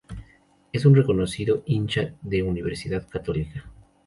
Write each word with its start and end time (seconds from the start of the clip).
Es 0.73 0.85
un 0.87 0.95
reconocido 0.95 1.61
hincha 1.67 2.15
de 2.23 2.41
Universidad 2.41 3.07
Católica. 3.07 3.69